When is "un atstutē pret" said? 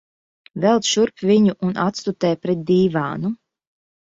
1.67-2.65